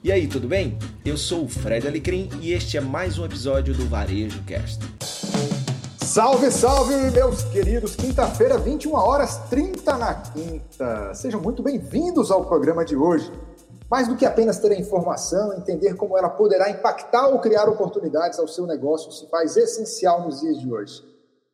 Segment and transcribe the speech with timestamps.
[0.00, 0.78] E aí, tudo bem?
[1.04, 4.78] Eu sou o Fred Alecrim e este é mais um episódio do Varejo Cast.
[6.00, 7.96] Salve, salve, meus queridos!
[7.96, 11.12] Quinta-feira, 21 horas 30 na quinta.
[11.14, 13.28] Sejam muito bem-vindos ao programa de hoje.
[13.90, 18.38] Mais do que apenas ter a informação, entender como ela poderá impactar ou criar oportunidades
[18.38, 21.02] ao seu negócio se faz essencial nos dias de hoje.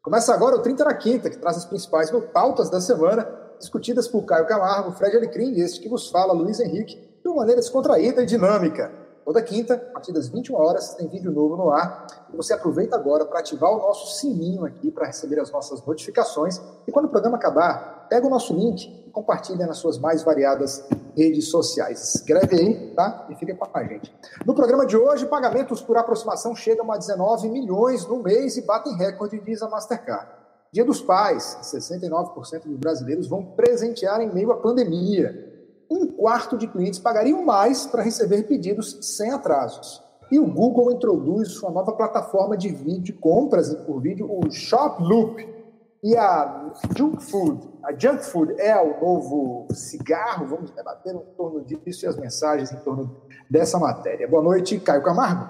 [0.02, 3.26] Começa agora o 30 na quinta, que traz as principais pautas da semana,
[3.58, 7.36] discutidas por Caio Camargo, Fred Alecrim e este que vos fala, Luiz Henrique, de uma
[7.36, 8.92] maneira descontraída e dinâmica.
[9.24, 12.06] Toda quinta, a partir das 21 horas, tem vídeo novo no ar.
[12.30, 16.60] E você aproveita agora para ativar o nosso sininho aqui para receber as nossas notificações.
[16.86, 20.84] E quando o programa acabar, pega o nosso link e compartilha nas suas mais variadas
[21.16, 22.14] redes sociais.
[22.16, 23.26] Escreve aí, tá?
[23.30, 24.14] E fica com a gente.
[24.44, 28.94] No programa de hoje, pagamentos por aproximação chegam a 19 milhões no mês e batem
[28.98, 30.28] recorde, diz a Mastercard.
[30.70, 35.43] Dia dos Pais, 69% dos brasileiros vão presentear em meio à pandemia
[35.90, 40.02] um quarto de clientes pagariam mais para receber pedidos sem atrasos.
[40.30, 45.54] E o Google introduz sua nova plataforma de vídeo, compras por vídeo, o Shop Loop.
[46.02, 50.46] E a Junk Food, a Junk Food é o novo cigarro?
[50.46, 54.28] Vamos debater em torno disso e as mensagens em torno dessa matéria.
[54.28, 55.48] Boa noite, Caio Camargo.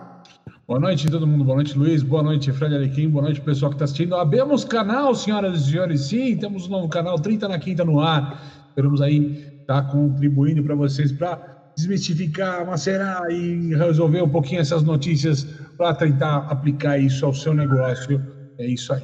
[0.65, 1.43] Boa noite, todo mundo.
[1.43, 2.05] Boa noite, Luiz.
[2.05, 3.11] Boa noite, Fred Alequim.
[3.11, 4.15] Boa noite, pessoal que está assistindo.
[4.15, 6.07] Abemos canal, senhoras e senhores.
[6.07, 8.41] Sim, temos um novo canal, 30 na quinta no ar.
[8.69, 15.45] Esperamos aí está contribuindo para vocês para desmistificar, macerar e resolver um pouquinho essas notícias
[15.77, 18.23] para tentar aplicar isso ao seu negócio.
[18.59, 19.03] É isso aí.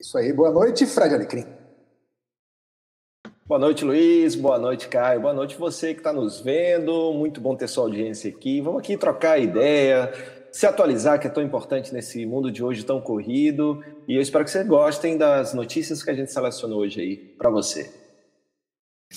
[0.00, 0.32] Isso aí.
[0.32, 1.44] Boa noite, Fred Alecrim.
[3.46, 4.34] Boa noite, Luiz.
[4.36, 5.20] Boa noite, Caio.
[5.20, 7.12] Boa noite você que está nos vendo.
[7.12, 8.60] Muito bom ter sua audiência aqui.
[8.60, 10.10] Vamos aqui trocar ideia,
[10.52, 13.84] se atualizar, que é tão importante nesse mundo de hoje tão corrido.
[14.06, 17.50] E eu espero que vocês gostem das notícias que a gente selecionou hoje aí para
[17.50, 17.92] você.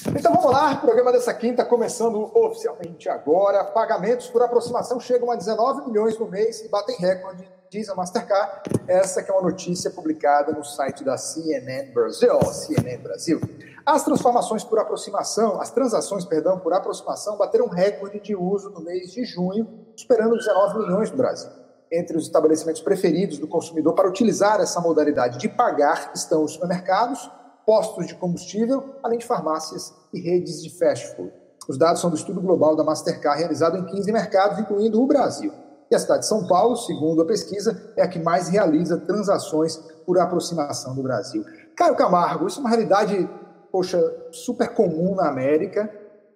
[0.07, 3.63] Então vamos lá, programa dessa quinta começando oficialmente agora.
[3.63, 8.63] Pagamentos por aproximação chegam a 19 milhões no mês e batem recorde, diz a Mastercard.
[8.87, 13.39] Essa que é uma notícia publicada no site da CNN Brasil, CNN Brasil.
[13.85, 19.11] As transformações por aproximação, as transações, perdão, por aproximação bateram recorde de uso no mês
[19.11, 21.51] de junho, superando 19 milhões no Brasil.
[21.91, 27.29] Entre os estabelecimentos preferidos do consumidor para utilizar essa modalidade de pagar estão os supermercados,
[27.65, 31.31] postos de combustível, além de farmácias e redes de fast food.
[31.67, 35.53] Os dados são do estudo global da Mastercard, realizado em 15 mercados, incluindo o Brasil.
[35.89, 39.77] E a cidade de São Paulo, segundo a pesquisa, é a que mais realiza transações
[40.05, 41.45] por aproximação do Brasil.
[41.75, 43.29] Caio Camargo, isso é uma realidade,
[43.71, 45.89] poxa, super comum na América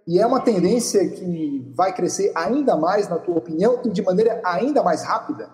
[0.07, 4.41] e é uma tendência que vai crescer ainda mais, na tua opinião, e de maneira
[4.45, 5.49] ainda mais rápida?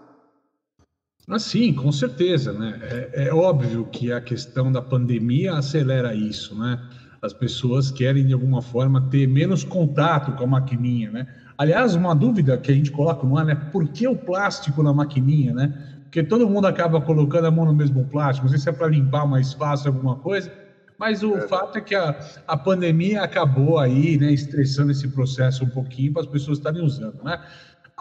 [1.29, 2.79] Ah, sim, com certeza, né?
[2.81, 6.77] É, é, óbvio que a questão da pandemia acelera isso, né?
[7.21, 11.27] As pessoas querem de alguma forma ter menos contato com a maquininha, né?
[11.57, 13.55] Aliás, uma dúvida que a gente coloca no ar, né?
[13.55, 15.73] Por que o plástico na maquininha, né?
[16.03, 18.87] Porque todo mundo acaba colocando a mão no mesmo plástico, não sei se é para
[18.87, 20.51] limpar mais fácil alguma coisa,
[20.99, 21.47] mas o é.
[21.47, 26.21] fato é que a, a pandemia acabou aí, né, estressando esse processo um pouquinho para
[26.21, 27.39] as pessoas estarem usando, né?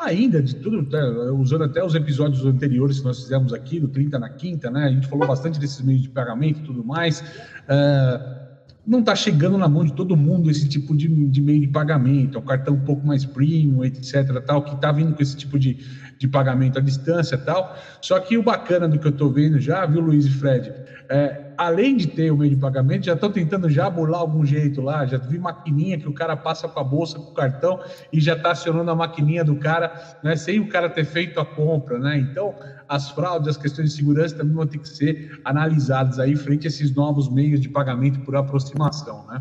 [0.05, 4.19] Ainda de tudo, né, usando até os episódios anteriores que nós fizemos aqui, do 30
[4.19, 4.85] na quinta, né?
[4.85, 7.21] A gente falou bastante desses meios de pagamento e tudo mais.
[7.21, 8.43] Uh,
[8.87, 12.37] não está chegando na mão de todo mundo esse tipo de, de meio de pagamento,
[12.37, 15.57] é um cartão um pouco mais premium, etc, tal, que está vindo com esse tipo
[15.59, 15.79] de,
[16.19, 17.77] de pagamento à distância tal.
[18.01, 20.73] Só que o bacana do que eu estou vendo já, viu, Luiz e Fred,
[21.09, 24.81] é, além de ter o meio de pagamento, já estão tentando já burlar algum jeito
[24.81, 25.07] lá.
[25.07, 27.81] Já vi maquininha que o cara passa com a bolsa, com o cartão
[28.13, 31.47] e já está acionando a maquininha do cara, né, sem o cara ter feito a
[31.47, 32.19] compra, né?
[32.19, 32.55] Então,
[32.89, 36.69] as fraudes, as questões de segurança também vão ter que ser analisadas aí frente a
[36.69, 39.41] esses novos meios de pagamento por aproximação, né?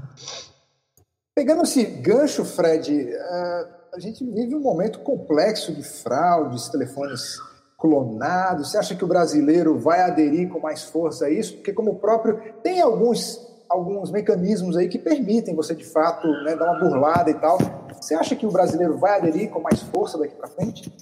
[1.36, 7.40] Pegando esse gancho, Fred, uh, a gente vive um momento complexo de fraudes, telefones
[7.82, 8.64] clonado?
[8.64, 11.56] Você acha que o brasileiro vai aderir com mais força a isso?
[11.56, 12.40] Porque, como o próprio.
[12.62, 17.34] Tem alguns, alguns mecanismos aí que permitem você, de fato, né, dar uma burlada e
[17.34, 17.58] tal.
[18.00, 20.94] Você acha que o brasileiro vai aderir com mais força daqui para frente?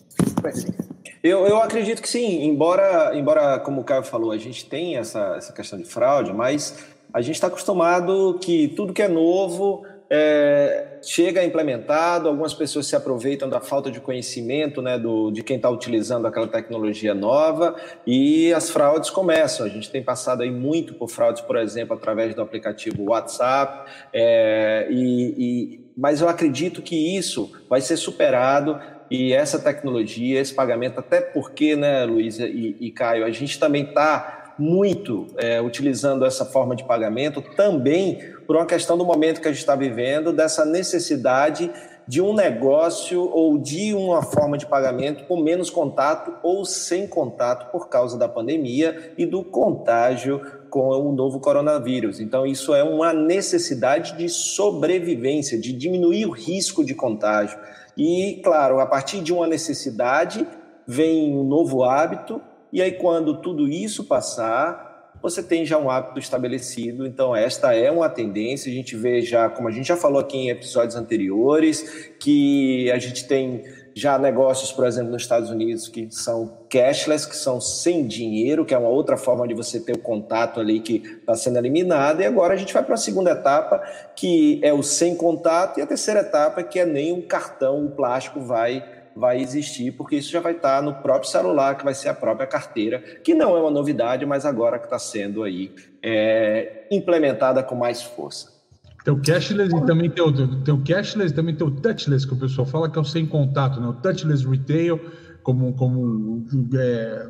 [1.22, 5.36] Eu, eu acredito que sim, embora, embora, como o Caio falou, a gente tem essa,
[5.36, 6.78] essa questão de fraude, mas
[7.14, 12.96] a gente está acostumado que tudo que é novo é, chega implementado, algumas pessoas se
[12.96, 17.76] aproveitam da falta de conhecimento né, do, de quem está utilizando aquela tecnologia nova
[18.08, 19.66] e as fraudes começam.
[19.66, 24.88] A gente tem passado aí muito por fraudes, por exemplo, através do aplicativo WhatsApp, é,
[24.90, 28.80] e, e, mas eu acredito que isso vai ser superado
[29.12, 33.84] e essa tecnologia, esse pagamento, até porque, né, Luísa e, e Caio, a gente também
[33.84, 39.48] está muito é, utilizando essa forma de pagamento também por uma questão do momento que
[39.48, 41.72] a gente está vivendo, dessa necessidade
[42.10, 47.72] de um negócio ou de uma forma de pagamento com menos contato ou sem contato
[47.72, 50.42] por causa da pandemia e do contágio
[50.72, 52.20] com o novo coronavírus.
[52.20, 57.60] Então, isso é uma necessidade de sobrevivência, de diminuir o risco de contágio.
[57.96, 60.48] E, claro, a partir de uma necessidade
[60.88, 62.42] vem um novo hábito,
[62.72, 64.90] e aí, quando tudo isso passar,
[65.22, 67.06] você tem já um hábito estabelecido.
[67.06, 68.72] Então, esta é uma tendência.
[68.72, 72.98] A gente vê já, como a gente já falou aqui em episódios anteriores, que a
[72.98, 73.64] gente tem
[73.94, 78.74] já negócios, por exemplo, nos Estados Unidos que são cashless, que são sem dinheiro, que
[78.74, 82.22] é uma outra forma de você ter o contato ali que está sendo eliminado.
[82.22, 83.82] E agora a gente vai para a segunda etapa,
[84.16, 87.92] que é o sem contato, e a terceira etapa, que é nem um cartão, o
[87.92, 88.86] plástico vai
[89.20, 92.48] vai existir, porque isso já vai estar no próprio celular, que vai ser a própria
[92.48, 97.76] carteira, que não é uma novidade, mas agora que está sendo aí é, implementada com
[97.76, 98.58] mais força.
[99.04, 102.34] Tem o cashless e também tem o, tem o cashless também tem o touchless, que
[102.34, 103.88] o pessoal fala que é o sem contato, né?
[103.88, 105.00] O touchless retail,
[105.44, 106.46] como, como
[106.76, 107.28] é,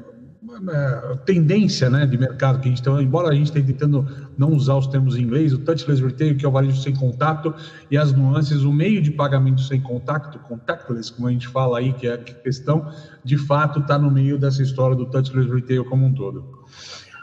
[1.26, 4.08] tendência né, de mercado que a gente tem, embora a gente esteja tentando
[4.38, 7.54] não usar os termos em inglês, o touchless retail, que é o varejo sem contato,
[7.92, 11.92] e as nuances, o meio de pagamento sem contato, contactless, como a gente fala aí,
[11.92, 12.90] que é a questão,
[13.24, 16.60] de fato está no meio dessa história do touchless retail como um todo.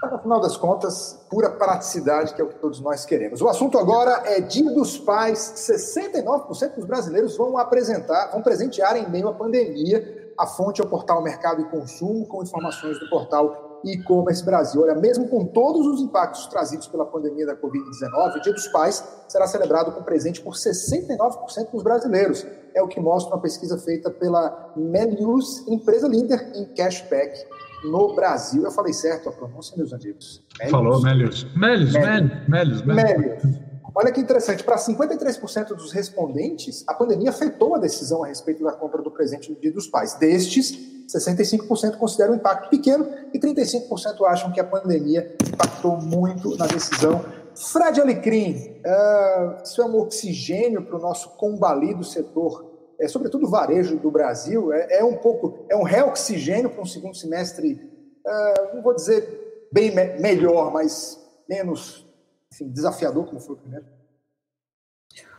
[0.03, 3.41] No final das contas, pura praticidade, que é o que todos nós queremos.
[3.41, 5.55] O assunto agora é Dia dos Pais.
[5.57, 10.89] 69% dos brasileiros vão apresentar, vão presentear em meio à pandemia a fonte é o
[10.89, 14.83] portal Mercado e Consumo, com informações do portal e-commerce Brasil.
[14.83, 19.05] Olha, mesmo com todos os impactos trazidos pela pandemia da Covid-19, o Dia dos Pais
[19.29, 22.47] será celebrado com presente por 69% dos brasileiros.
[22.75, 27.47] É o que mostra uma pesquisa feita pela Melius, empresa líder em cashback
[27.85, 28.65] no Brasil.
[28.65, 30.43] Eu falei certo a pronúncia, meus amigos?
[30.59, 30.71] Melius.
[30.71, 31.47] Falou, Melius.
[31.55, 32.83] Melius, Melius, Melius.
[32.83, 33.66] Melius.
[33.99, 38.73] Olha que interessante, para 53% dos respondentes, a pandemia afetou a decisão a respeito da
[38.73, 40.13] compra do presente no Dia dos Pais.
[40.13, 40.79] Destes,
[41.09, 47.25] 65% consideram o impacto pequeno e 35% acham que a pandemia impactou muito na decisão.
[47.55, 52.71] Fred Alecrim, uh, isso é um oxigênio para o nosso combalido setor,
[53.01, 56.87] é, sobretudo o varejo do Brasil, é, é um pouco, é um reoxigênio para um
[56.87, 57.81] segundo semestre,
[58.27, 61.19] uh, não vou dizer bem me melhor, mas
[61.49, 62.06] menos
[62.53, 63.87] enfim, desafiador como foi o primeiro?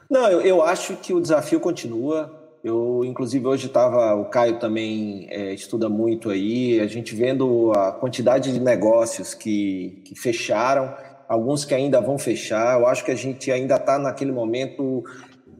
[0.09, 2.47] Não, eu, eu acho que o desafio continua.
[2.63, 4.15] Eu, inclusive, hoje estava.
[4.15, 10.01] O Caio também é, estuda muito aí, a gente vendo a quantidade de negócios que,
[10.05, 10.93] que fecharam,
[11.27, 12.79] alguns que ainda vão fechar.
[12.79, 15.03] Eu acho que a gente ainda está naquele momento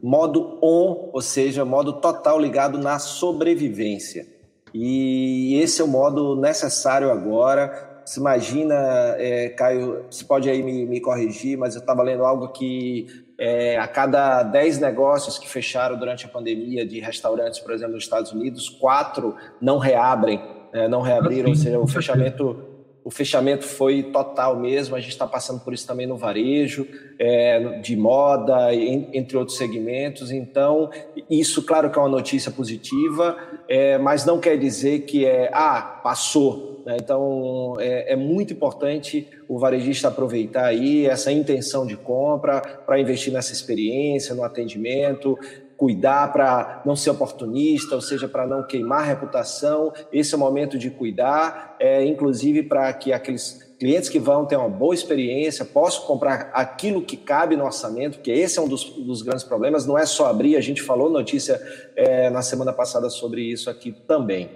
[0.02, 4.26] modo on, ou seja, modo total ligado na sobrevivência.
[4.72, 7.87] E esse é o modo necessário agora.
[8.08, 8.74] Se imagina,
[9.18, 13.06] é, Caio, você pode aí me, me corrigir, mas eu estava lendo algo que
[13.36, 18.04] é, a cada 10 negócios que fecharam durante a pandemia de restaurantes, por exemplo, nos
[18.04, 22.67] Estados Unidos, quatro não reabrem, é, não reabriram, ou seja, o fechamento
[23.04, 24.94] o fechamento foi total mesmo.
[24.94, 26.86] A gente está passando por isso também no varejo,
[27.18, 30.30] é, de moda, entre outros segmentos.
[30.30, 30.90] Então,
[31.30, 33.36] isso, claro que é uma notícia positiva,
[33.68, 36.82] é, mas não quer dizer que é, ah, passou.
[36.84, 36.96] Né?
[37.00, 43.32] Então, é, é, muito importante o varejista aproveitar aí essa intenção de compra para investir
[43.32, 45.38] nessa experiência, no atendimento,
[45.78, 49.92] cuidar para não ser oportunista, ou seja, para não queimar a reputação.
[50.12, 54.56] Esse é o momento de cuidar, é, inclusive para que aqueles clientes que vão ter
[54.56, 58.84] uma boa experiência possam comprar aquilo que cabe no orçamento, porque esse é um dos,
[58.84, 59.86] dos grandes problemas.
[59.86, 61.62] Não é só abrir, a gente falou notícia
[61.94, 64.50] é, na semana passada sobre isso aqui também.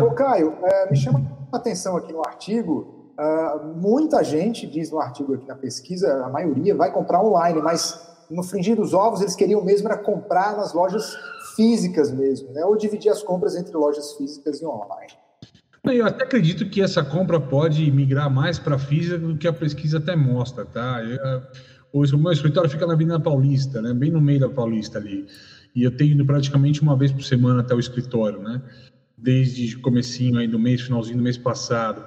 [0.00, 3.12] Ô, Caio, é, me chama a atenção aqui no artigo.
[3.18, 8.06] Uh, muita gente diz no artigo aqui na pesquisa, a maioria vai comprar online, mas
[8.30, 11.16] no fringir dos ovos, eles queriam mesmo era comprar nas lojas
[11.56, 12.64] físicas mesmo, né?
[12.64, 15.12] ou dividir as compras entre lojas físicas e online.
[15.84, 19.98] Eu até acredito que essa compra pode migrar mais para física do que a pesquisa
[19.98, 21.02] até mostra, tá?
[21.02, 23.94] Eu, o meu escritório fica na Avenida Paulista, né?
[23.94, 25.26] Bem no meio da Paulista ali.
[25.74, 28.60] E eu tenho ido praticamente uma vez por semana até o escritório, né?
[29.16, 32.04] Desde comecinho aí do mês, finalzinho do mês passado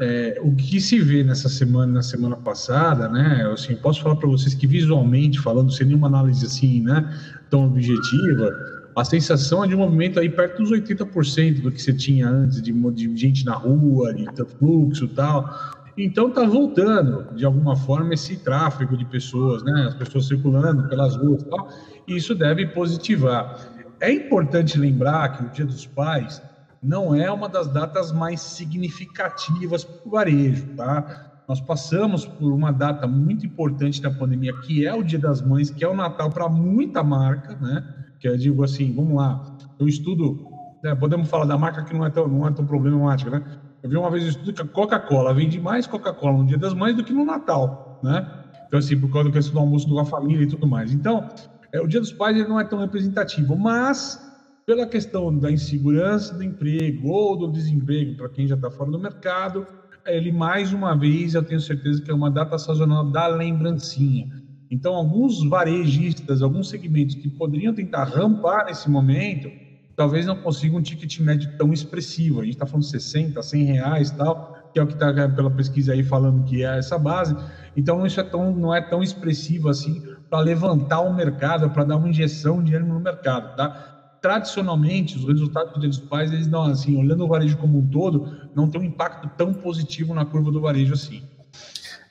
[0.00, 3.48] é, o que se vê nessa semana, na semana passada, né?
[3.52, 7.12] Assim, posso falar para vocês que visualmente, falando sem nenhuma análise assim, né,
[7.50, 8.50] tão objetiva,
[8.94, 12.60] a sensação é de um movimento aí perto dos 80% do que você tinha antes,
[12.60, 14.26] de, de gente na rua, de
[14.58, 15.52] fluxo e tal.
[15.96, 19.86] Então está voltando, de alguma forma, esse tráfego de pessoas, né?
[19.88, 21.68] As pessoas circulando pelas ruas e tal.
[22.06, 23.68] E isso deve positivar.
[24.00, 26.40] É importante lembrar que o Dia dos Pais
[26.82, 31.28] não é uma das datas mais significativas para o varejo, tá?
[31.48, 35.70] Nós passamos por uma data muito importante da pandemia, que é o Dia das Mães,
[35.70, 37.82] que é o Natal para muita marca, né?
[38.20, 40.46] Que eu digo assim, vamos lá, eu estudo,
[40.82, 43.42] né, podemos falar da marca que não é tão, não é tão problemática, né?
[43.82, 46.74] Eu vi uma vez um estudo que a Coca-Cola vende mais Coca-Cola no Dia das
[46.74, 48.26] Mães do que no Natal, né?
[48.66, 50.92] Então, assim, por causa do questão do almoço com a família e tudo mais.
[50.92, 51.26] Então,
[51.72, 54.20] é, o Dia dos Pais ele não é tão representativo, mas
[54.68, 58.98] pela questão da insegurança do emprego ou do desemprego para quem já está fora do
[58.98, 59.66] mercado,
[60.06, 64.30] ele mais uma vez eu tenho certeza que é uma data sazonal da lembrancinha.
[64.70, 69.50] Então, alguns varejistas, alguns segmentos que poderiam tentar rampar nesse momento,
[69.96, 72.42] talvez não consigam um ticket médio tão expressivo.
[72.42, 75.94] A gente está falando 60, 100 reais tal, que é o que está pela pesquisa
[75.94, 77.34] aí falando que é essa base.
[77.74, 81.96] Então, isso é tão, não é tão expressivo assim para levantar o mercado, para dar
[81.96, 83.97] uma injeção de ânimo no mercado, tá?
[84.20, 87.88] Tradicionalmente, os resultados do Dia dos Pais, eles não, assim, olhando o varejo como um
[87.88, 91.22] todo, não tem um impacto tão positivo na curva do varejo assim.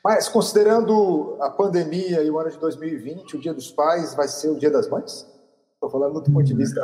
[0.03, 4.49] Mas, considerando a pandemia e o ano de 2020, o Dia dos Pais vai ser
[4.49, 5.27] o Dia das Mães?
[5.73, 6.81] Estou falando do ponto de vista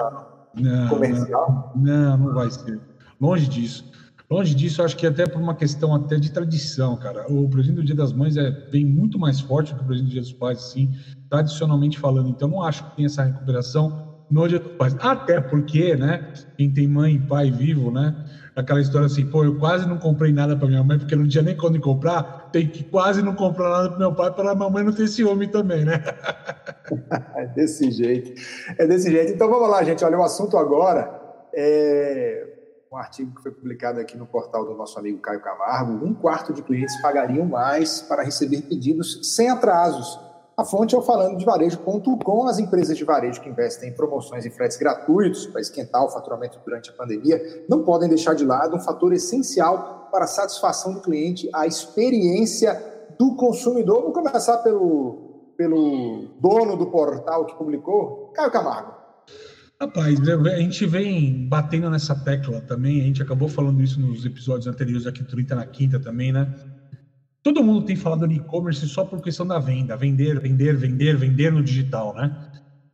[0.53, 1.71] não, comercial.
[1.75, 2.79] Não, não vai ser.
[3.19, 3.91] Longe disso.
[4.29, 7.25] Longe disso, acho que até por uma questão até de tradição, cara.
[7.31, 10.11] O presente do Dia das Mães é, vem muito mais forte que o presente do
[10.11, 10.91] Dia dos Pais, assim,
[11.29, 12.29] tradicionalmente falando.
[12.29, 14.95] Então, não acho que tem essa recuperação no Dia dos Pais.
[14.99, 18.15] Até porque, né, quem tem mãe e pai vivo, né,
[18.55, 21.43] aquela história assim, pô, eu quase não comprei nada para minha mãe, porque não tinha
[21.43, 24.83] nem quando comprar, tem que quase não comprar nada para meu pai, para a mamãe
[24.83, 26.03] não ter ciúme também, né?
[27.37, 28.41] é desse jeito.
[28.77, 29.33] É desse jeito.
[29.33, 30.03] Então, vamos lá, gente.
[30.03, 31.21] Olha, o assunto agora
[31.53, 32.47] é
[32.91, 36.53] um artigo que foi publicado aqui no portal do nosso amigo Caio Camargo, um quarto
[36.53, 40.19] de clientes pagariam mais para receber pedidos sem atrasos.
[40.55, 44.45] A fonte é o falando de varejo.com, as empresas de varejo que investem em promoções
[44.45, 48.75] e fretes gratuitos para esquentar o faturamento durante a pandemia não podem deixar de lado
[48.75, 52.79] um fator essencial para a satisfação do cliente, a experiência
[53.17, 54.01] do consumidor.
[54.01, 58.93] Vamos começar pelo, pelo dono do portal que publicou, Caio Camargo.
[59.81, 64.67] Rapaz, a gente vem batendo nessa tecla também, a gente acabou falando isso nos episódios
[64.67, 66.53] anteriores aqui, 30 na quinta também, né?
[67.43, 71.51] Todo mundo tem falado de e-commerce só por questão da venda, vender, vender, vender, vender
[71.51, 72.33] no digital, né?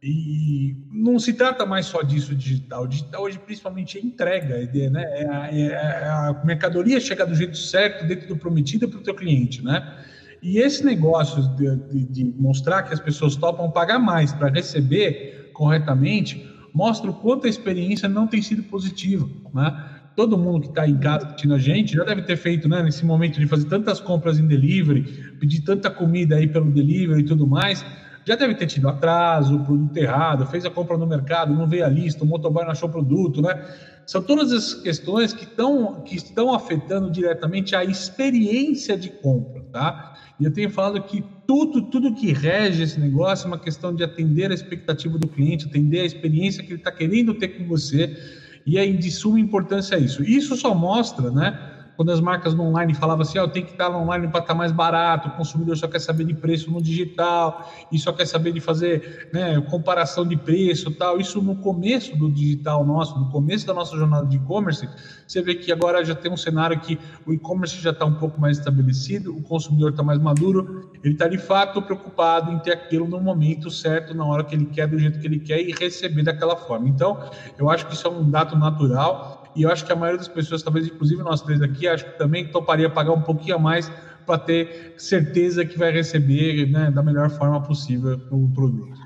[0.01, 2.83] E não se trata mais só disso digital.
[2.83, 4.57] O digital hoje principalmente é entrega,
[4.89, 5.03] né?
[5.03, 9.13] É a, é a mercadoria chegar do jeito certo, dentro do prometido para o teu
[9.13, 10.03] cliente, né?
[10.41, 15.51] E esse negócio de, de, de mostrar que as pessoas topam pagar mais para receber
[15.53, 19.98] corretamente mostra o quanto a experiência não tem sido positiva, né?
[20.19, 23.05] Todo mundo que está em casa assistindo a gente já deve ter feito, né, nesse
[23.05, 25.03] momento de fazer tantas compras em delivery,
[25.39, 27.85] pedir tanta comida aí pelo delivery e tudo mais,
[28.25, 31.87] já deve ter tido atraso, produto errado, fez a compra no mercado, não veio a
[31.87, 33.65] lista, o motoboy não achou produto, né?
[34.05, 40.15] São todas as questões que, estão que estão afetando diretamente a experiência de compra, tá?
[40.37, 44.03] E eu tenho falado que tudo, tudo que rege esse negócio é uma questão de
[44.03, 48.17] atender a expectativa do cliente, atender a experiência que ele está querendo ter com você,
[48.65, 50.23] e é de suma importância isso.
[50.23, 51.57] Isso só mostra, né?
[51.99, 54.53] Quando as marcas no online falavam assim, oh, tem que estar no online para estar
[54.53, 58.53] mais barato, o consumidor só quer saber de preço no digital, e só quer saber
[58.53, 61.19] de fazer né, comparação de preço tal.
[61.19, 64.87] Isso no começo do digital nosso, no começo da nossa jornada de e-commerce,
[65.27, 68.39] você vê que agora já tem um cenário que o e-commerce já está um pouco
[68.39, 73.09] mais estabelecido, o consumidor está mais maduro, ele está de fato preocupado em ter aquilo
[73.09, 76.23] no momento certo, na hora que ele quer, do jeito que ele quer e receber
[76.23, 76.87] daquela forma.
[76.87, 80.17] Então, eu acho que isso é um dado natural e eu acho que a maioria
[80.17, 83.59] das pessoas, talvez inclusive nós três aqui, acho que também toparia pagar um pouquinho a
[83.59, 83.91] mais
[84.25, 88.99] para ter certeza que vai receber né, da melhor forma possível o produto.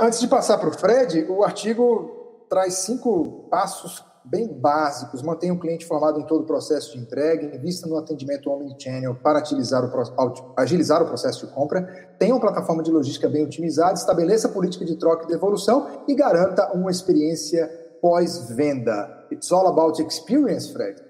[0.00, 5.22] Antes de passar para o Fred, o artigo traz cinco passos bem básicos.
[5.22, 9.40] Mantenha o cliente formado em todo o processo de entrega, invista no atendimento omnichannel para
[9.40, 11.82] agilizar o, agilizar o processo de compra,
[12.18, 16.14] tenha uma plataforma de logística bem otimizada, estabeleça a política de troca e devolução e
[16.14, 19.26] garanta uma experiência pós-venda.
[19.30, 21.02] It's all about experience, Fred.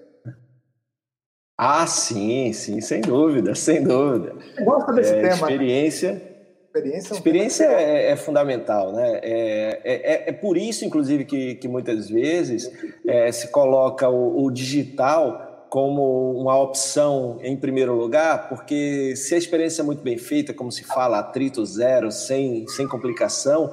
[1.57, 4.33] Ah, sim, sim, sem dúvida, sem dúvida.
[4.63, 5.51] Gosta desse é, tema.
[5.51, 6.29] Experiência.
[6.65, 9.19] Experiência, experiência é, é, fundamental, né?
[9.23, 12.71] É, é, é, por isso, inclusive, que, que muitas vezes
[13.05, 19.37] é, se coloca o, o digital como uma opção em primeiro lugar, porque se a
[19.37, 23.71] experiência é muito bem feita, como se fala, atrito zero, sem, sem complicação,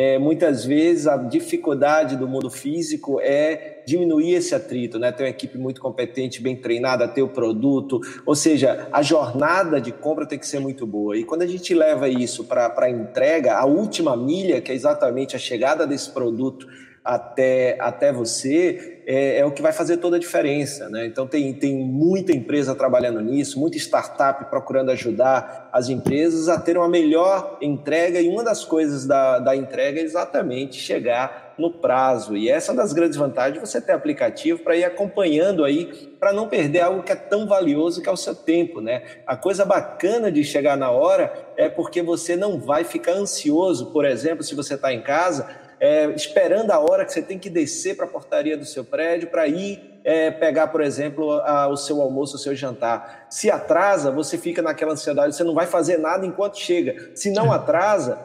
[0.00, 5.10] é, muitas vezes a dificuldade do mundo físico é diminuir esse atrito, né?
[5.10, 9.90] Ter uma equipe muito competente, bem treinada, ter o produto, ou seja, a jornada de
[9.90, 11.16] compra tem que ser muito boa.
[11.16, 15.34] E quando a gente leva isso para a entrega, a última milha, que é exatamente
[15.34, 16.68] a chegada desse produto
[17.04, 20.90] até, até você é, é, o que vai fazer toda a diferença.
[20.90, 21.06] Né?
[21.06, 26.76] Então, tem, tem muita empresa trabalhando nisso, muita startup procurando ajudar as empresas a ter
[26.76, 32.36] uma melhor entrega, e uma das coisas da, da entrega é exatamente chegar no prazo.
[32.36, 35.86] E essa é uma das grandes vantagens você ter aplicativo para ir acompanhando aí,
[36.20, 38.82] para não perder algo que é tão valioso que é o seu tempo.
[38.82, 39.02] Né?
[39.26, 44.04] A coisa bacana de chegar na hora é porque você não vai ficar ansioso, por
[44.04, 47.96] exemplo, se você está em casa é, esperando a hora que você tem que descer
[47.96, 52.00] para a portaria do seu prédio para ir é, pegar, por exemplo, a, o seu
[52.00, 53.26] almoço, o seu jantar.
[53.28, 57.10] Se atrasa, você fica naquela ansiedade, você não vai fazer nada enquanto chega.
[57.14, 58.18] Se não atrasa,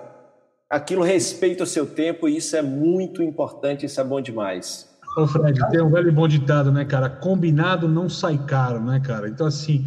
[0.70, 4.90] aquilo respeita o seu tempo e isso é muito importante, isso é bom demais.
[5.16, 7.08] Ô Fred, tem um velho bom ditado, né, cara?
[7.08, 9.28] Combinado não sai caro, né, cara?
[9.28, 9.86] Então, assim,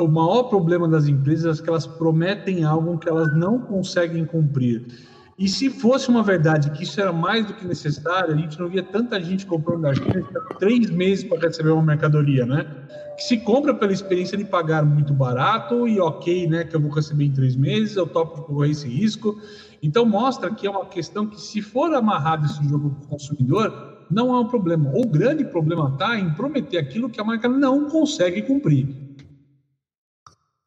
[0.00, 4.86] o maior problema das empresas é que elas prometem algo que elas não conseguem cumprir.
[5.38, 8.68] E se fosse uma verdade que isso era mais do que necessário, a gente não
[8.68, 10.24] via tanta gente comprando da China
[10.58, 12.66] três meses para receber uma mercadoria, né?
[13.18, 16.64] Que se compra pela experiência de pagar muito barato e ok, né?
[16.64, 19.38] Que eu vou receber em três meses, eu topo correr esse risco.
[19.82, 24.06] Então mostra que é uma questão que, se for amarrado esse jogo para o consumidor,
[24.10, 24.90] não há um problema.
[24.94, 29.05] O grande problema está em prometer aquilo que a marca não consegue cumprir.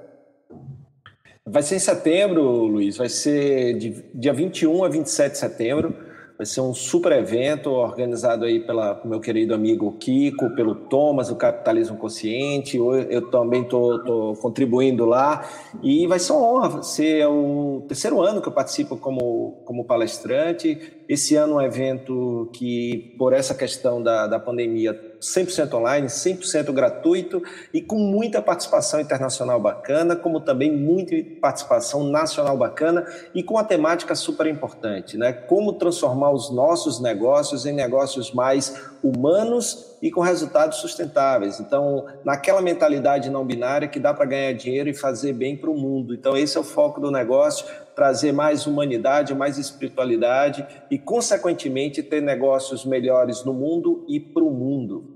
[1.44, 2.96] Vai ser em setembro, Luiz.
[2.96, 6.09] Vai ser de dia 21 a 27 de setembro.
[6.40, 11.30] Vai ser um super evento organizado aí pela, pelo meu querido amigo Kiko, pelo Thomas,
[11.30, 12.78] o Capitalismo Consciente.
[12.78, 15.46] Eu, eu também estou contribuindo lá.
[15.82, 16.82] E vai ser uma honra.
[16.82, 20.80] Ser o terceiro ano que eu participo como, como palestrante.
[21.06, 26.72] Esse ano é um evento que, por essa questão da, da pandemia, 100% online, 100%
[26.72, 33.58] gratuito e com muita participação internacional bacana, como também muita participação nacional bacana e com
[33.58, 35.32] a temática super importante, né?
[35.32, 41.60] Como transformar os nossos negócios em negócios mais humanos e com resultados sustentáveis.
[41.60, 45.76] Então, naquela mentalidade não binária que dá para ganhar dinheiro e fazer bem para o
[45.76, 46.14] mundo.
[46.14, 52.22] Então, esse é o foco do negócio, trazer mais humanidade, mais espiritualidade e, consequentemente, ter
[52.22, 55.09] negócios melhores no mundo e para o mundo.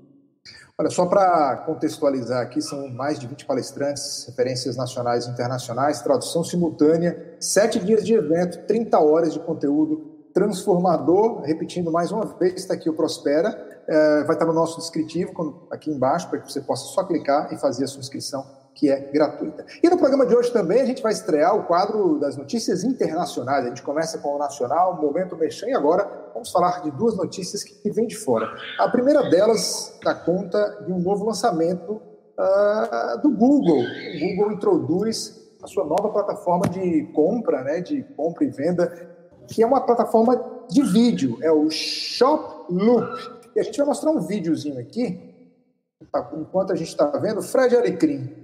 [0.76, 6.42] Olha, só para contextualizar aqui, são mais de 20 palestrantes, referências nacionais e internacionais, tradução
[6.42, 11.42] simultânea, sete dias de evento, 30 horas de conteúdo transformador.
[11.42, 13.56] Repetindo mais uma vez, está aqui o Prospera.
[13.86, 17.56] É, vai estar no nosso descritivo aqui embaixo, para que você possa só clicar e
[17.56, 19.64] fazer a sua inscrição que é gratuita.
[19.82, 23.64] E no programa de hoje também a gente vai estrear o quadro das notícias internacionais.
[23.64, 27.62] A gente começa com o nacional, momento mexendo, e agora vamos falar de duas notícias
[27.62, 28.46] que vêm de fora.
[28.78, 33.78] A primeira delas dá conta de um novo lançamento uh, do Google.
[33.78, 39.08] O Google introduz a sua nova plataforma de compra, né, de compra e venda,
[39.48, 43.06] que é uma plataforma de vídeo, é o Shop Loop.
[43.54, 45.32] E a gente vai mostrar um videozinho aqui,
[46.10, 48.43] tá, enquanto a gente está vendo, Fred Alecrim,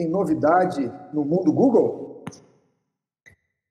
[0.00, 2.24] tem novidade no mundo Google?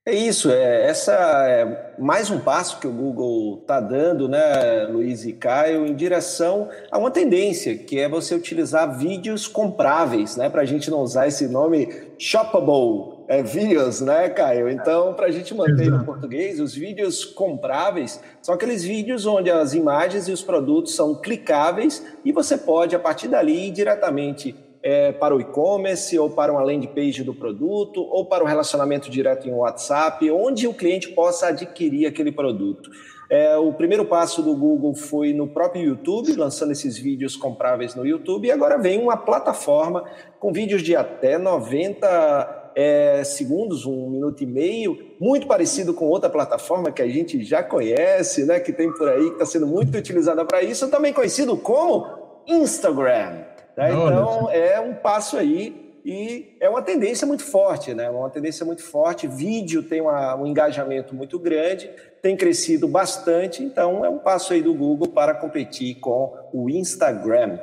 [0.05, 1.13] É isso, é, essa
[1.47, 6.69] é mais um passo que o Google está dando, né, Luiz e Caio, em direção
[6.89, 11.27] a uma tendência, que é você utilizar vídeos compráveis, né, para a gente não usar
[11.27, 14.69] esse nome shoppable, é, vídeos, né, Caio?
[14.69, 15.97] Então, para a gente manter Exato.
[15.97, 21.13] no português, os vídeos compráveis são aqueles vídeos onde as imagens e os produtos são
[21.13, 26.61] clicáveis e você pode, a partir dali, diretamente é, para o e-commerce, ou para uma
[26.61, 31.47] landing page do produto, ou para o relacionamento direto em WhatsApp, onde o cliente possa
[31.47, 32.89] adquirir aquele produto.
[33.29, 38.05] É, o primeiro passo do Google foi no próprio YouTube, lançando esses vídeos compráveis no
[38.05, 40.03] YouTube, e agora vem uma plataforma
[40.39, 46.29] com vídeos de até 90 é, segundos, um minuto e meio, muito parecido com outra
[46.29, 49.95] plataforma que a gente já conhece, né, que tem por aí, que está sendo muito
[49.95, 52.07] utilizada para isso, também conhecido como
[52.47, 53.43] Instagram.
[53.79, 53.93] Né?
[53.93, 58.09] Então, é um passo aí e é uma tendência muito forte, né?
[58.09, 59.25] Uma tendência muito forte.
[59.25, 61.89] Vídeo tem uma, um engajamento muito grande,
[62.21, 67.57] tem crescido bastante, então é um passo aí do Google para competir com o Instagram.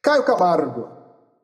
[0.00, 0.88] Caio Camargo,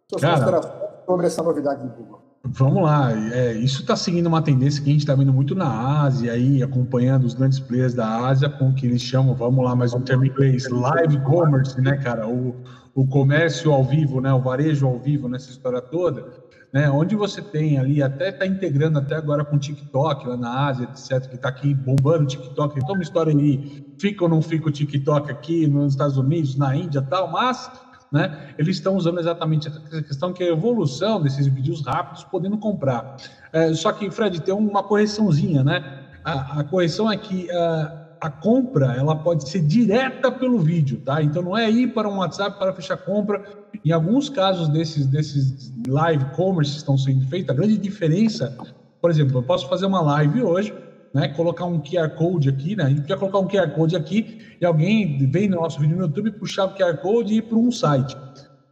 [0.09, 2.23] suas Cara, considerações sobre essa novidade do Google.
[2.46, 6.02] Vamos lá, é, isso está seguindo uma tendência que a gente está vendo muito na
[6.02, 9.74] Ásia, aí, acompanhando os grandes players da Ásia com o que eles chamam, vamos lá,
[9.74, 12.28] mais um termo em inglês, live commerce, né, cara?
[12.28, 12.54] O,
[12.94, 16.26] o comércio ao vivo, né, o varejo ao vivo nessa história toda,
[16.70, 20.66] né, onde você tem ali, até está integrando até agora com o TikTok lá na
[20.66, 24.42] Ásia, etc., que está aqui bombando o TikTok, então uma história aí, fica ou não
[24.42, 27.70] fica o TikTok aqui nos Estados Unidos, na Índia tal, mas
[28.14, 32.57] né, eles estão usando exatamente essa questão que é a evolução desses vídeos rápidos, podendo
[32.57, 33.16] comprar.
[33.53, 36.05] É, só que, Fred, tem uma correçãozinha, né?
[36.24, 41.20] A, a correção é que uh, a compra ela pode ser direta pelo vídeo, tá?
[41.20, 43.42] Então não é ir para um WhatsApp para fechar compra.
[43.85, 48.57] Em alguns casos desses, desses live commerce que estão sendo feitos, a grande diferença,
[49.03, 50.72] por exemplo, eu posso fazer uma live hoje,
[51.14, 51.29] né?
[51.29, 52.85] Colocar um QR Code aqui, né?
[52.85, 56.03] A gente podia colocar um QR Code aqui e alguém vem no nosso vídeo no
[56.03, 58.16] YouTube, puxar o QR Code e ir para um site.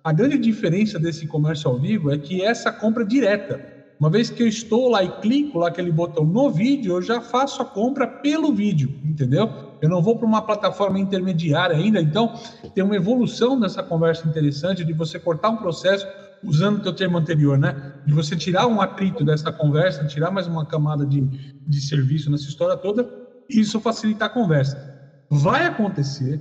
[0.02, 3.72] A grande diferença desse comércio ao vivo é que essa compra é direta.
[4.00, 7.20] Uma vez que eu estou lá e clico lá aquele botão no vídeo, eu já
[7.20, 9.48] faço a compra pelo vídeo, entendeu?
[9.80, 12.34] Eu não vou para uma plataforma intermediária ainda, então
[12.74, 16.04] tem uma evolução nessa conversa interessante de você cortar um processo
[16.44, 17.94] usando o teu termo anterior, né?
[18.06, 22.48] De você tirar um atrito dessa conversa, tirar mais uma camada de, de serviço nessa
[22.48, 23.08] história toda,
[23.48, 24.92] isso facilita a conversa.
[25.30, 26.40] Vai acontecer,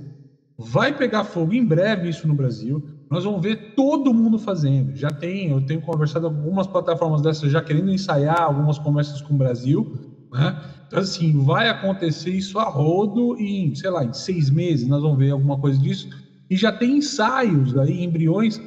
[0.58, 2.84] vai pegar fogo em breve isso no Brasil.
[3.10, 4.96] Nós vamos ver todo mundo fazendo.
[4.96, 9.36] Já tem, eu tenho conversado algumas plataformas dessas já querendo ensaiar algumas conversas com o
[9.36, 10.26] Brasil.
[10.32, 10.60] Né?
[10.86, 15.18] Então, assim, vai acontecer isso a rodo e, sei lá, em seis meses nós vamos
[15.18, 16.08] ver alguma coisa disso.
[16.48, 18.60] E já tem ensaios aí, embriões,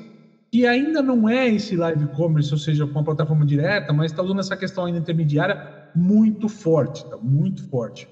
[0.51, 4.23] que ainda não é esse live commerce, ou seja, com a plataforma direta, mas está
[4.23, 7.17] usando essa questão ainda intermediária muito forte, tá?
[7.17, 8.08] muito forte.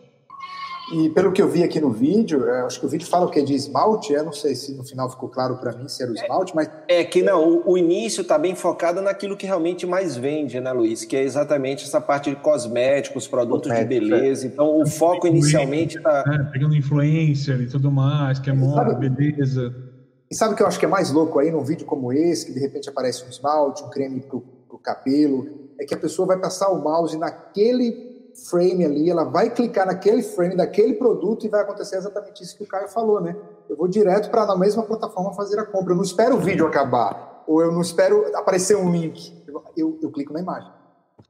[0.92, 3.30] E pelo que eu vi aqui no vídeo, é, acho que o vídeo fala o
[3.30, 6.12] que de esmalte, é, não sei se no final ficou claro para mim se era
[6.12, 6.70] o esmalte, mas...
[6.90, 10.72] É que não, o, o início está bem focado naquilo que realmente mais vende, né,
[10.74, 11.06] Luiz?
[11.06, 14.46] Que é exatamente essa parte de cosméticos, produtos Cosmético, de beleza.
[14.46, 14.50] É.
[14.50, 16.24] Então, o foco inicialmente está...
[16.28, 19.74] É, pegando influencer e tudo mais, que é moda, beleza...
[20.34, 22.48] E sabe o que eu acho que é mais louco aí num vídeo como esse,
[22.48, 25.48] que de repente aparece um esmalte, um creme para o cabelo,
[25.80, 30.24] é que a pessoa vai passar o mouse naquele frame ali, ela vai clicar naquele
[30.24, 33.36] frame daquele produto e vai acontecer exatamente isso que o Caio falou, né?
[33.70, 35.94] Eu vou direto para na mesma plataforma fazer a compra.
[35.94, 39.40] Eu não espero o vídeo acabar, ou eu não espero aparecer um link.
[39.78, 40.72] Eu, eu clico na imagem.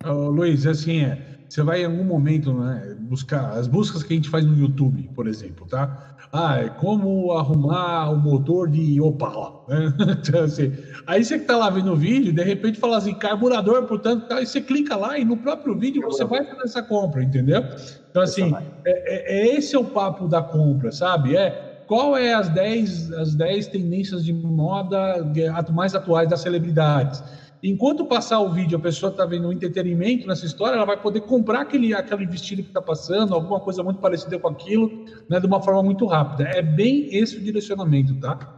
[0.06, 1.43] Oh, Luiz, assim é.
[1.48, 5.10] Você vai em algum momento né, buscar as buscas que a gente faz no YouTube,
[5.14, 6.16] por exemplo, tá?
[6.32, 9.62] Ah, é como arrumar o motor de Opala.
[9.68, 9.94] Né?
[10.24, 10.74] Então, assim,
[11.06, 14.38] aí você que tá lá vendo o vídeo, de repente fala assim, carburador, portanto, tá,
[14.38, 17.64] aí você clica lá e no próprio vídeo você vai fazer essa compra, entendeu?
[18.10, 18.52] Então, assim,
[18.84, 18.92] é,
[19.36, 21.36] é, é esse é o papo da compra, sabe?
[21.36, 25.32] É qual é as 10 as 10 tendências de moda
[25.72, 27.22] mais atuais das celebridades
[27.64, 31.22] enquanto passar o vídeo, a pessoa está vendo um entretenimento nessa história, ela vai poder
[31.22, 35.48] comprar aquele, aquele vestido que está passando, alguma coisa muito parecida com aquilo, né, de
[35.48, 36.50] uma forma muito rápida.
[36.50, 38.56] É bem esse o direcionamento, tá?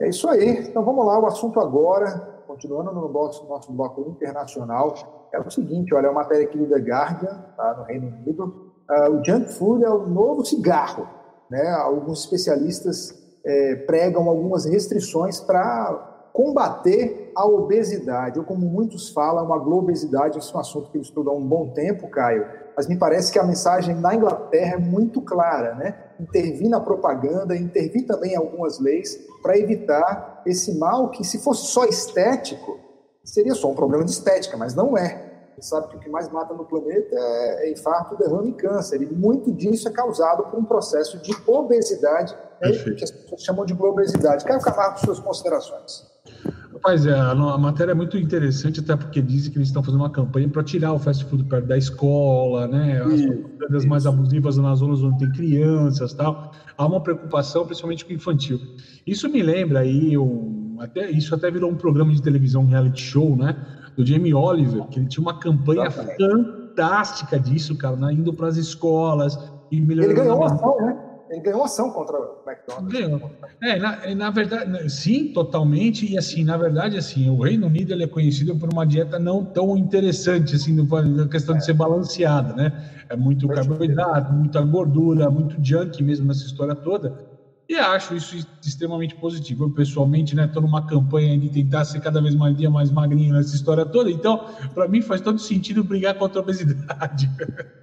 [0.00, 0.60] É isso aí.
[0.68, 5.94] Então vamos lá, o assunto agora, continuando no nosso, nosso bloco internacional, é o seguinte:
[5.94, 8.72] olha, é uma matéria aqui The Guardian, tá, no Reino Unido.
[8.90, 11.08] Uh, o junk food é o novo cigarro.
[11.48, 11.68] Né?
[11.68, 19.58] Alguns especialistas é, pregam algumas restrições para combater a obesidade, ou como muitos falam, uma
[19.58, 22.96] globesidade, esse é um assunto que eu estudo há um bom tempo, Caio, mas me
[22.96, 25.94] parece que a mensagem na Inglaterra é muito clara, né?
[26.18, 31.66] Intervir na propaganda, intervir também em algumas leis para evitar esse mal que, se fosse
[31.66, 32.78] só estético,
[33.24, 35.30] seria só um problema de estética, mas não é.
[35.56, 39.02] Você sabe que o que mais mata no planeta é, é infarto, derrame e câncer,
[39.02, 42.70] e muito disso é causado por um processo de obesidade, né?
[42.70, 44.44] que as pessoas chamam de globesidade.
[44.44, 46.10] Caio Camargo, suas considerações.
[46.72, 50.10] Rapaz, é, a, matéria é muito interessante, até porque dizem que eles estão fazendo uma
[50.10, 53.02] campanha para tirar o fast food perto da escola, né?
[53.02, 56.52] As coisas mais abusivas nas zonas onde tem crianças tal.
[56.76, 58.58] Há uma preocupação, principalmente com o infantil.
[59.06, 63.02] Isso me lembra aí, um, até, isso até virou um programa de televisão, um reality
[63.02, 63.54] show, né?
[63.96, 66.18] Do Jamie Oliver, que ele tinha uma campanha Exatamente.
[66.18, 68.12] fantástica disso, cara, né?
[68.14, 69.38] indo para as escolas
[69.70, 70.12] e melhorando.
[70.12, 71.11] Ele ganhou uma ação, né?
[71.32, 72.92] Ele ganhou ação contra o McDonald's.
[72.92, 73.30] Ganhou.
[73.62, 76.12] É, na, na, verdade, né, sim, totalmente.
[76.12, 79.42] E assim, na verdade, assim, o Reino Unido ele é conhecido por uma dieta não
[79.42, 81.58] tão interessante, assim, na questão é.
[81.58, 83.06] de ser balanceada, né?
[83.08, 87.18] É muito carboidrato, muita gordura, muito junk mesmo nessa história toda.
[87.66, 89.64] E acho isso extremamente positivo.
[89.64, 93.32] Eu, pessoalmente, né, estou numa campanha de tentar ser cada vez mais dia mais magrinho
[93.32, 94.10] nessa história toda.
[94.10, 97.30] Então, para mim, faz todo sentido brigar contra a obesidade.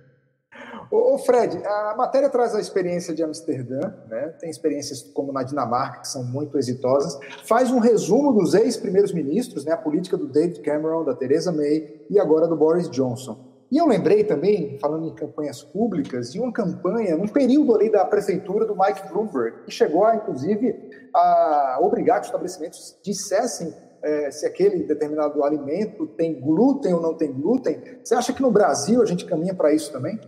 [0.91, 4.34] Ô, Fred, a matéria traz a experiência de Amsterdã, né?
[4.39, 7.19] tem experiências como na Dinamarca, que são muito exitosas.
[7.45, 9.71] Faz um resumo dos ex-primeiros ministros, né?
[9.71, 13.38] a política do David Cameron, da Theresa May e agora do Boris Johnson.
[13.71, 18.04] E eu lembrei também, falando em campanhas públicas, de uma campanha num período ali da
[18.04, 20.75] prefeitura do Mike Bloomberg, que chegou, a, inclusive,
[21.13, 23.71] a obrigar que os estabelecimentos dissessem
[24.02, 27.80] é, se aquele determinado alimento tem glúten ou não tem glúten.
[28.04, 30.19] Você acha que no Brasil a gente caminha para isso também?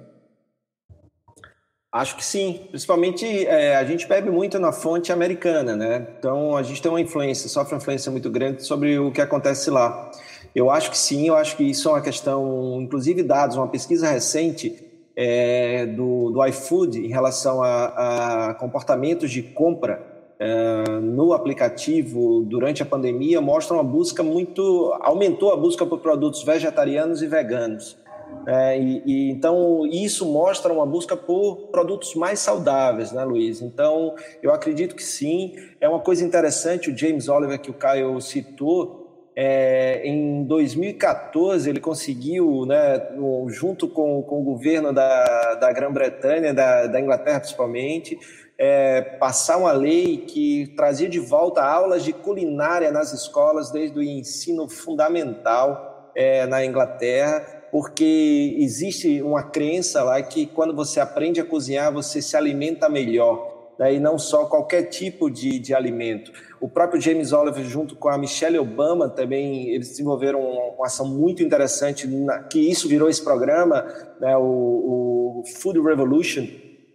[1.94, 6.08] Acho que sim, principalmente é, a gente bebe muito na fonte americana, né?
[6.18, 9.70] Então a gente tem uma influência, sofre uma influência muito grande sobre o que acontece
[9.70, 10.10] lá.
[10.56, 14.10] Eu acho que sim, eu acho que isso é uma questão, inclusive dados, uma pesquisa
[14.10, 14.82] recente
[15.18, 20.02] é, do, do iFood em relação a, a comportamentos de compra
[20.40, 26.42] é, no aplicativo durante a pandemia mostra uma busca muito, aumentou a busca por produtos
[26.44, 27.98] vegetarianos e veganos.
[28.48, 33.62] É, e, e, então isso mostra uma busca por produtos mais saudáveis, né, Luiz?
[33.62, 35.56] Então eu acredito que sim.
[35.80, 39.00] É uma coisa interessante o James Oliver que o Caio citou.
[39.34, 43.02] É, em 2014 ele conseguiu, né,
[43.48, 48.20] junto com, com o governo da, da Grã-Bretanha, da, da Inglaterra principalmente,
[48.58, 54.04] é, passar uma lei que trazia de volta aulas de culinária nas escolas desde o
[54.04, 61.46] ensino fundamental é, na Inglaterra porque existe uma crença lá que quando você aprende a
[61.46, 63.72] cozinhar, você se alimenta melhor.
[63.80, 63.96] Né?
[63.96, 66.32] E não só qualquer tipo de, de alimento.
[66.60, 71.08] O próprio James Oliver, junto com a Michelle Obama, também eles desenvolveram uma, uma ação
[71.08, 73.86] muito interessante, na, que isso virou esse programa,
[74.20, 74.36] né?
[74.36, 76.46] o, o Food Revolution,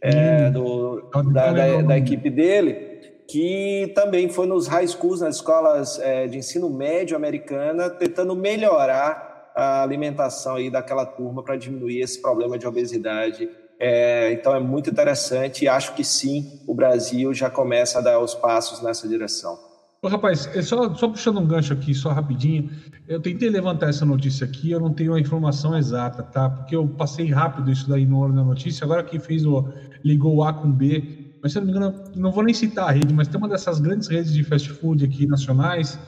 [0.02, 2.86] é, hum, do, da, da, da equipe dele
[3.28, 9.35] que também foi nos high schools, nas escolas é, de ensino médio americana, tentando melhorar
[9.56, 13.48] a alimentação aí daquela turma para diminuir esse problema de obesidade.
[13.80, 18.20] É, então é muito interessante e acho que sim, o Brasil já começa a dar
[18.20, 19.58] os passos nessa direção.
[20.02, 22.70] Ô, rapaz, é só, só puxando um gancho aqui, só rapidinho.
[23.08, 26.50] Eu tentei levantar essa notícia aqui, eu não tenho a informação exata, tá?
[26.50, 28.84] Porque eu passei rápido isso daí no na notícia.
[28.84, 29.68] Agora que fez o
[30.04, 32.88] ligou o A com B, mas se eu não me engano, não vou nem citar
[32.88, 35.98] a rede, mas tem uma dessas grandes redes de fast food aqui nacionais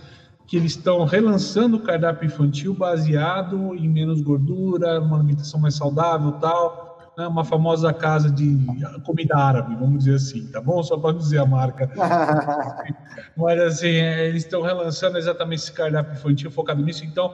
[0.49, 6.33] que eles estão relançando o cardápio infantil baseado em menos gordura, uma alimentação mais saudável
[6.33, 7.27] tal, né?
[7.27, 8.59] uma famosa casa de
[9.05, 10.83] comida árabe, vamos dizer assim, tá bom?
[10.83, 11.93] Só para dizer a marca.
[13.37, 17.31] Mas assim, é, eles estão relançando exatamente esse cardápio infantil focado nisso, então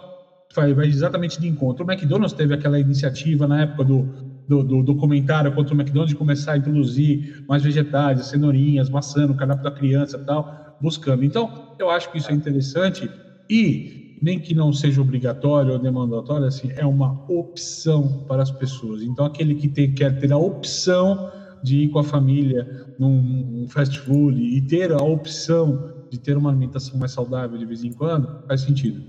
[0.52, 1.86] vai, exatamente de encontro.
[1.86, 4.02] O McDonald's teve aquela iniciativa na época do,
[4.48, 9.36] do, do documentário contra o McDonald's de começar a introduzir mais vegetais, cenourinhas, maçã no
[9.36, 11.24] cardápio da criança e tal buscando.
[11.24, 13.10] Então, eu acho que isso é interessante
[13.48, 19.02] e nem que não seja obrigatório ou demandatório, assim, é uma opção para as pessoas.
[19.02, 21.30] Então, aquele que tem, quer ter a opção
[21.62, 26.50] de ir com a família num fast food e ter a opção de ter uma
[26.50, 29.02] alimentação mais saudável de vez em quando, faz sentido.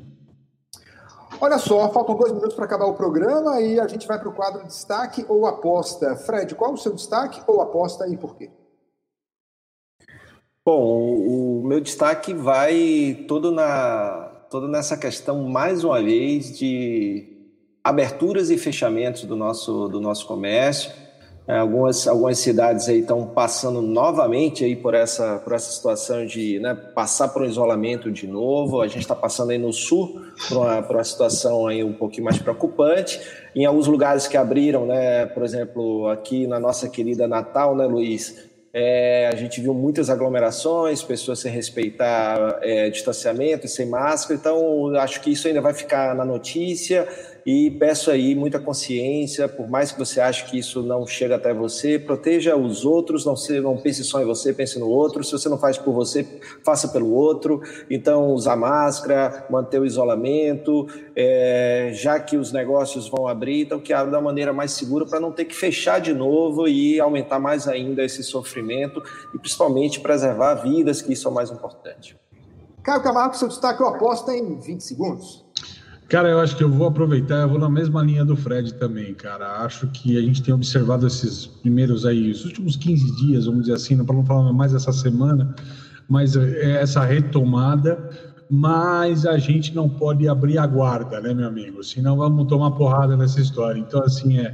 [1.39, 4.33] Olha só, faltam dois minutos para acabar o programa e a gente vai para o
[4.33, 6.15] quadro destaque ou aposta.
[6.15, 8.49] Fred, qual o seu destaque ou aposta e por quê?
[10.65, 17.23] Bom, o, meu destaque vai todo, na, todo nessa questão, mais uma vez, de
[17.83, 20.91] aberturas e fechamentos do nosso, do nosso comércio.
[21.47, 26.57] É, algumas, algumas cidades aí estão passando novamente aí por essa, por essa situação de
[26.57, 28.81] né, passar por um isolamento de novo.
[28.81, 32.39] A gente está passando aí no sul por uma, uma situação aí um pouquinho mais
[32.39, 33.21] preocupante.
[33.55, 38.54] Em alguns lugares que abriram, né, por exemplo, aqui na nossa querida Natal, né, Luiz?
[38.77, 45.21] É, a gente viu muitas aglomerações, pessoas sem respeitar é, distanciamento sem máscara, então acho
[45.21, 47.07] que isso ainda vai ficar na notícia
[47.45, 51.53] e peço aí muita consciência, por mais que você ache que isso não chega até
[51.53, 55.23] você, proteja os outros, não, se, não pense só em você, pense no outro.
[55.23, 56.25] Se você não faz por você,
[56.63, 57.61] faça pelo outro.
[57.87, 63.93] Então, usar máscara, manter o isolamento, é, já que os negócios vão abrir, então que
[63.93, 67.67] abra da maneira mais segura para não ter que fechar de novo e aumentar mais
[67.67, 69.03] ainda esse sofrimento
[69.35, 72.17] e principalmente preservar vidas, que isso é o mais importante.
[72.81, 75.44] Caio Camargo, seu destaque eu aposto em 20 segundos.
[76.07, 79.15] Cara, eu acho que eu vou aproveitar, eu vou na mesma linha do Fred também,
[79.15, 79.63] cara.
[79.63, 83.73] Acho que a gente tem observado esses primeiros aí, os últimos 15 dias, vamos dizer
[83.73, 85.49] assim, para não falar mais essa semana,
[86.07, 87.99] mas é essa retomada,
[88.47, 91.83] mas a gente não pode abrir a guarda, né, meu amigo?
[91.83, 93.79] Senão vamos tomar porrada nessa história.
[93.79, 94.53] Então, assim, é,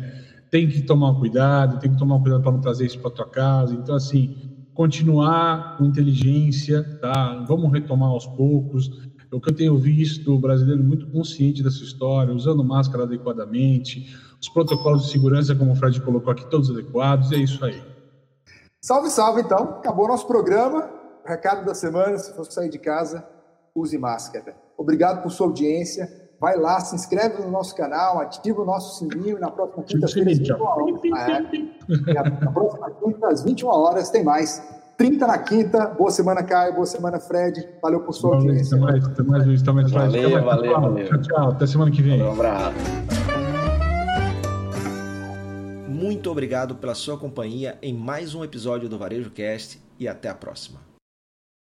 [0.49, 3.75] tem que tomar cuidado, tem que tomar cuidado para não trazer isso para tua casa.
[3.75, 4.31] Então, assim,
[4.73, 7.35] continuar com inteligência, tá?
[7.45, 8.89] Vamos retomar aos poucos
[9.31, 14.49] o que eu tenho visto o brasileiro muito consciente dessa história, usando máscara adequadamente, os
[14.49, 17.81] protocolos de segurança, como o Fred colocou aqui, todos adequados, e é isso aí.
[18.81, 19.57] Salve, salve, então.
[19.57, 20.89] Acabou nosso programa.
[21.23, 23.23] Recado da semana: se for sair de casa,
[23.75, 24.55] use máscara.
[24.75, 26.09] Obrigado por sua audiência.
[26.39, 30.31] Vai lá, se inscreve no nosso canal, ativa o nosso sininho e na próxima quinta-feira,
[30.31, 31.01] às 21 horas.
[32.07, 32.13] É,
[32.43, 34.59] na próxima quinta, às 21 horas, tem mais.
[35.01, 35.87] 30 na quinta.
[35.87, 36.75] Boa semana, Caio.
[36.75, 37.67] Boa semana, Fred.
[37.81, 38.77] Valeu por sua valeu, audiência.
[38.77, 39.61] Até mais, até mais, Luiz.
[39.63, 41.05] Até mais, valeu, Valeu, valeu, valeu.
[41.07, 41.49] Tchau, tchau.
[41.49, 42.21] Até semana que vem.
[42.21, 42.75] Um abraço.
[45.87, 50.35] Muito obrigado pela sua companhia em mais um episódio do Varejo Cast e até a
[50.35, 50.90] próxima.